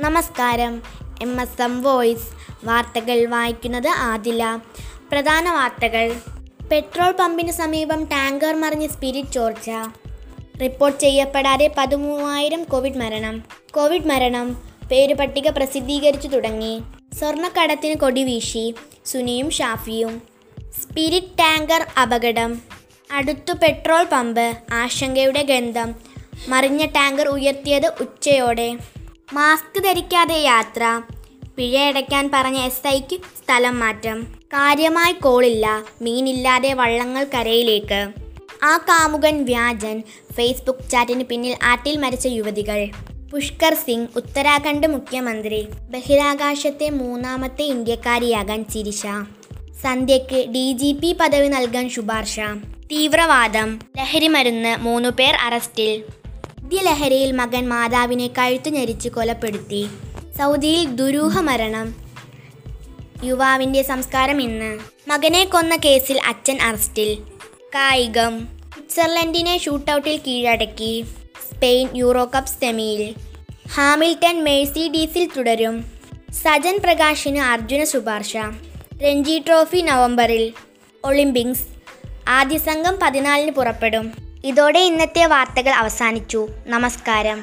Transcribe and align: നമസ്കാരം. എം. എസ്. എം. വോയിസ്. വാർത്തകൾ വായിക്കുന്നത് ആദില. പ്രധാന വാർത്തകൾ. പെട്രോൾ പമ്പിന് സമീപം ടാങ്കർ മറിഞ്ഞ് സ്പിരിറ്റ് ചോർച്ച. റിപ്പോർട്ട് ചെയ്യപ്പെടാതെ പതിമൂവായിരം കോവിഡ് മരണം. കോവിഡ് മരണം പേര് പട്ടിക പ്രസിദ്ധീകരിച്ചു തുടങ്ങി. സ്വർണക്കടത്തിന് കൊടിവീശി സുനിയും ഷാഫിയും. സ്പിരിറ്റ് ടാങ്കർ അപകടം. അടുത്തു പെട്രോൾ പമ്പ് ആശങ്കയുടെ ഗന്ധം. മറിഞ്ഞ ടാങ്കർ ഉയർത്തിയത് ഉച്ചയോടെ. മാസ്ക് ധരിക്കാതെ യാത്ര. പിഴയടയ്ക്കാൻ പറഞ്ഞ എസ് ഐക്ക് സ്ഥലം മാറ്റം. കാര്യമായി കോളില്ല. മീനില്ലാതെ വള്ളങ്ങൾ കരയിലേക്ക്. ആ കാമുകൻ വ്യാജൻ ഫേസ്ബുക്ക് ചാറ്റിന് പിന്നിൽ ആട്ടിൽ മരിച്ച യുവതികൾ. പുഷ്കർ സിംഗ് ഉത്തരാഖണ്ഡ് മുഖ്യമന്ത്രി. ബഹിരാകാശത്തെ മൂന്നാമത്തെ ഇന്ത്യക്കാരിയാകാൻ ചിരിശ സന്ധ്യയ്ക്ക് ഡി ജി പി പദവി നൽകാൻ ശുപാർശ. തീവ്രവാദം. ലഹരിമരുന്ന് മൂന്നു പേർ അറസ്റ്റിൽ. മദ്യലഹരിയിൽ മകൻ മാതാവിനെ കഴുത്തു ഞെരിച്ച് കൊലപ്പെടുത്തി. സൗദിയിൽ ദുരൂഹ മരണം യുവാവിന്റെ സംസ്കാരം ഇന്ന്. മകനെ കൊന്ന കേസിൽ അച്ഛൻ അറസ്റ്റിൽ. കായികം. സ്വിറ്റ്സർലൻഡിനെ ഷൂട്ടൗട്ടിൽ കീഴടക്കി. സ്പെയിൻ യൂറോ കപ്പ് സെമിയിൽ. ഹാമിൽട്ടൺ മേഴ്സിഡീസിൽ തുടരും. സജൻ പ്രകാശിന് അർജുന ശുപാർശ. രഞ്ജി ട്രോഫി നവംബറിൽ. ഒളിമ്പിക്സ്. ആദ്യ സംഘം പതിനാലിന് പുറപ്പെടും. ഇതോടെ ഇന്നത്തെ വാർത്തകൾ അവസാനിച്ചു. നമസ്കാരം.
നമസ്കാരം. 0.00 0.82
എം. 1.22 1.40
എസ്. 1.40 1.62
എം. 1.62 1.82
വോയിസ്. 1.82 2.28
വാർത്തകൾ 2.64 3.26
വായിക്കുന്നത് 3.26 3.88
ആദില. 3.88 4.58
പ്രധാന 5.12 5.50
വാർത്തകൾ. 5.50 6.14
പെട്രോൾ 6.72 7.10
പമ്പിന് 7.10 7.52
സമീപം 7.52 8.04
ടാങ്കർ 8.04 8.60
മറിഞ്ഞ് 8.60 8.88
സ്പിരിറ്റ് 8.88 9.28
ചോർച്ച. 9.28 9.70
റിപ്പോർട്ട് 10.60 11.00
ചെയ്യപ്പെടാതെ 11.00 11.74
പതിമൂവായിരം 11.78 12.64
കോവിഡ് 12.64 12.98
മരണം. 12.98 13.42
കോവിഡ് 13.70 14.06
മരണം 14.06 14.62
പേര് 14.90 15.14
പട്ടിക 15.14 15.48
പ്രസിദ്ധീകരിച്ചു 15.48 16.28
തുടങ്ങി. 16.28 16.82
സ്വർണക്കടത്തിന് 17.18 17.94
കൊടിവീശി 17.94 18.74
സുനിയും 19.04 19.50
ഷാഫിയും. 19.50 20.22
സ്പിരിറ്റ് 20.82 21.38
ടാങ്കർ 21.38 21.86
അപകടം. 22.02 22.60
അടുത്തു 23.10 23.52
പെട്രോൾ 23.52 24.04
പമ്പ് 24.12 24.54
ആശങ്കയുടെ 24.72 25.42
ഗന്ധം. 25.42 25.94
മറിഞ്ഞ 26.48 26.84
ടാങ്കർ 26.84 27.28
ഉയർത്തിയത് 27.28 27.86
ഉച്ചയോടെ. 28.00 28.78
മാസ്ക് 29.32 29.84
ധരിക്കാതെ 29.84 30.34
യാത്ര. 30.34 31.00
പിഴയടയ്ക്കാൻ 31.56 32.30
പറഞ്ഞ 32.34 32.58
എസ് 32.58 32.88
ഐക്ക് 32.88 33.16
സ്ഥലം 33.16 33.80
മാറ്റം. 33.80 34.22
കാര്യമായി 34.22 35.12
കോളില്ല. 35.12 35.84
മീനില്ലാതെ 36.02 36.74
വള്ളങ്ങൾ 36.74 37.26
കരയിലേക്ക്. 37.34 38.12
ആ 38.62 38.76
കാമുകൻ 38.76 39.44
വ്യാജൻ 39.44 40.02
ഫേസ്ബുക്ക് 40.32 40.90
ചാറ്റിന് 40.90 41.24
പിന്നിൽ 41.24 41.56
ആട്ടിൽ 41.62 41.96
മരിച്ച 41.96 42.26
യുവതികൾ. 42.26 42.88
പുഷ്കർ 43.32 43.74
സിംഗ് 43.74 44.08
ഉത്തരാഖണ്ഡ് 44.16 44.86
മുഖ്യമന്ത്രി. 44.86 45.66
ബഹിരാകാശത്തെ 45.90 46.90
മൂന്നാമത്തെ 46.90 47.62
ഇന്ത്യക്കാരിയാകാൻ 47.62 48.64
ചിരിശ 48.64 49.02
സന്ധ്യയ്ക്ക് 49.82 50.48
ഡി 50.48 50.72
ജി 50.72 50.92
പി 50.92 51.16
പദവി 51.20 51.48
നൽകാൻ 51.48 51.90
ശുപാർശ. 51.90 52.40
തീവ്രവാദം. 52.92 53.80
ലഹരിമരുന്ന് 53.98 54.76
മൂന്നു 54.76 55.08
പേർ 55.08 55.34
അറസ്റ്റിൽ. 55.34 56.23
മദ്യലഹരിയിൽ 56.64 57.32
മകൻ 57.32 57.68
മാതാവിനെ 57.68 58.26
കഴുത്തു 58.26 58.70
ഞെരിച്ച് 58.70 59.08
കൊലപ്പെടുത്തി. 59.08 59.86
സൗദിയിൽ 60.38 60.84
ദുരൂഹ 60.84 61.40
മരണം 61.40 61.94
യുവാവിന്റെ 63.24 63.82
സംസ്കാരം 63.82 64.42
ഇന്ന്. 64.42 64.78
മകനെ 65.08 65.44
കൊന്ന 65.44 65.76
കേസിൽ 65.76 66.20
അച്ഛൻ 66.26 66.62
അറസ്റ്റിൽ. 66.62 67.14
കായികം. 67.74 68.38
സ്വിറ്റ്സർലൻഡിനെ 68.40 69.58
ഷൂട്ടൗട്ടിൽ 69.58 70.20
കീഴടക്കി. 70.26 71.04
സ്പെയിൻ 71.54 71.88
യൂറോ 71.96 72.30
കപ്പ് 72.36 72.50
സെമിയിൽ. 72.50 73.14
ഹാമിൽട്ടൺ 73.68 74.44
മേഴ്സിഡീസിൽ 74.44 75.30
തുടരും. 75.36 75.84
സജൻ 76.32 76.78
പ്രകാശിന് 76.84 77.38
അർജുന 77.38 77.84
ശുപാർശ. 77.84 78.36
രഞ്ജി 79.02 79.42
ട്രോഫി 79.46 79.80
നവംബറിൽ. 79.80 80.52
ഒളിമ്പിക്സ്. 81.04 81.68
ആദ്യ 82.28 82.58
സംഘം 82.58 82.98
പതിനാലിന് 83.02 83.50
പുറപ്പെടും. 83.50 84.23
ഇതോടെ 84.44 84.80
ഇന്നത്തെ 84.80 85.26
വാർത്തകൾ 85.26 85.70
അവസാനിച്ചു. 85.70 86.48
നമസ്കാരം. 86.66 87.38